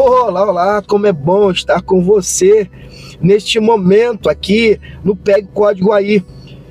[0.00, 2.70] Olá, olá, como é bom estar com você
[3.20, 6.22] neste momento aqui no Pegue Código aí,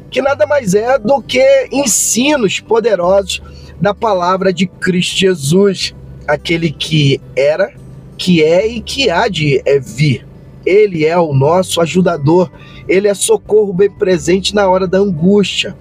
[0.09, 3.41] que nada mais é do que ensinos poderosos
[3.81, 5.93] da palavra de Cristo Jesus,
[6.25, 7.73] aquele que era,
[8.17, 10.25] que é e que há de é vir.
[10.65, 12.49] Ele é o nosso ajudador,
[12.87, 15.75] ele é socorro bem presente na hora da angústia.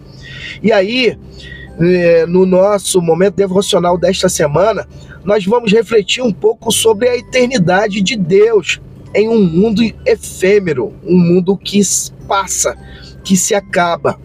[0.61, 1.17] E aí,
[2.27, 4.86] no nosso momento devocional desta semana,
[5.25, 8.80] nós vamos refletir um pouco sobre a eternidade de Deus
[9.14, 11.81] em um mundo efêmero, um mundo que
[12.26, 12.76] passa,
[13.25, 14.18] que se acaba.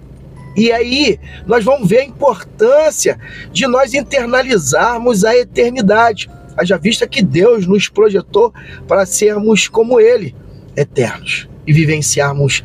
[0.55, 3.17] E aí, nós vamos ver a importância
[3.51, 6.29] de nós internalizarmos a eternidade.
[6.57, 8.53] Haja vista que Deus nos projetou
[8.87, 10.35] para sermos como Ele,
[10.75, 12.63] eternos, e vivenciarmos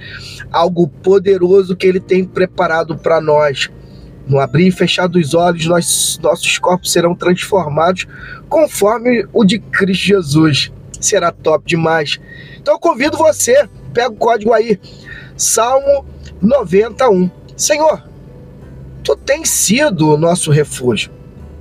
[0.50, 3.70] algo poderoso que Ele tem preparado para nós.
[4.26, 8.06] No abrir e fechar dos olhos, nós, nossos corpos serão transformados
[8.48, 10.72] conforme o de Cristo Jesus.
[11.00, 12.18] Será top demais.
[12.58, 14.80] Então eu convido você, pega o código aí,
[15.36, 16.04] Salmo
[16.42, 17.30] 91.
[17.56, 18.02] Senhor,
[19.04, 21.12] tu tens sido o nosso refúgio,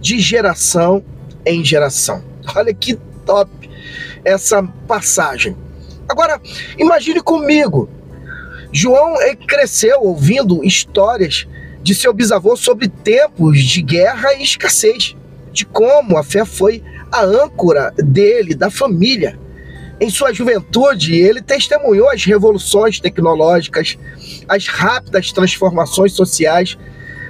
[0.02, 1.03] de geração
[1.45, 2.23] em geração.
[2.55, 3.52] Olha que top
[4.23, 5.55] essa passagem.
[6.07, 6.39] Agora,
[6.77, 7.89] imagine comigo.
[8.72, 9.16] João
[9.47, 11.47] cresceu ouvindo histórias
[11.86, 15.16] de seu bisavô sobre tempos de guerra e escassez,
[15.52, 19.38] de como a fé foi a âncora dele, da família.
[20.02, 24.00] Em sua juventude, ele testemunhou as revoluções tecnológicas,
[24.50, 26.75] as rápidas transformações sociais,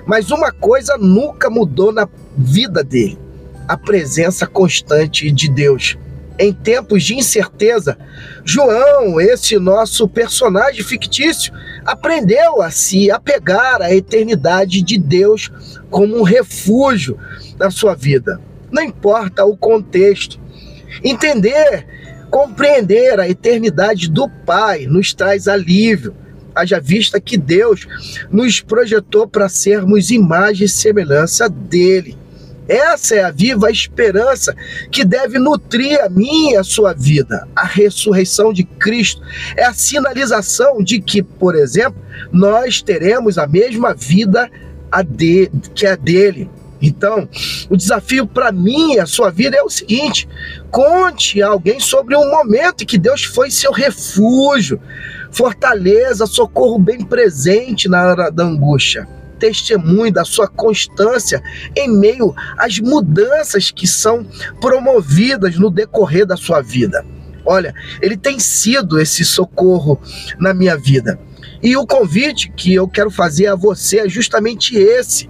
[0.08, 3.20] mas uma coisa nunca mudou na vida dele:
[3.68, 5.98] a presença constante de Deus
[6.38, 7.98] em tempos de incerteza,
[8.44, 11.54] João, esse nosso personagem fictício,
[11.86, 15.52] aprendeu a se apegar à eternidade de Deus
[15.90, 17.18] como um refúgio
[17.58, 18.40] na sua vida.
[18.72, 20.40] Não importa o contexto.
[21.04, 21.86] Entender,
[22.30, 26.16] compreender a eternidade do Pai nos traz alívio.
[26.54, 27.86] Haja vista que Deus
[28.32, 32.18] nos projetou para sermos imagem e semelhança dele.
[32.68, 34.56] Essa é a viva esperança
[34.92, 37.48] que deve nutrir a minha e a sua vida.
[37.56, 39.22] A ressurreição de Cristo
[39.56, 44.50] é a sinalização de que, por exemplo, nós teremos a mesma vida
[44.92, 46.50] a de, que a dele.
[46.82, 47.28] Então,
[47.70, 50.28] o desafio para mim e a sua vida é o seguinte:
[50.72, 54.80] conte a alguém sobre um momento em que Deus foi seu refúgio,
[55.32, 61.42] fortaleza, socorro bem presente na hora da angústia testemunho da sua constância
[61.76, 64.26] em meio às mudanças que são
[64.60, 67.06] promovidas no decorrer da sua vida.
[67.46, 70.00] Olha, ele tem sido esse socorro
[70.40, 71.20] na minha vida.
[71.62, 75.30] E o convite que eu quero fazer a você é justamente esse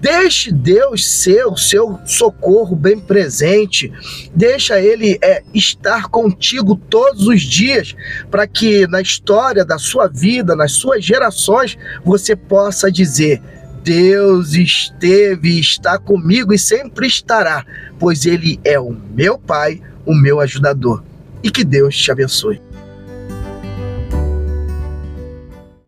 [0.00, 3.92] Deixe Deus ser o seu socorro bem presente.
[4.34, 7.96] Deixa Ele é, estar contigo todos os dias,
[8.30, 13.40] para que na história da sua vida, nas suas gerações, você possa dizer:
[13.82, 17.64] Deus esteve está comigo e sempre estará,
[17.98, 21.02] pois Ele é o meu Pai, o meu ajudador.
[21.42, 22.65] E que Deus te abençoe.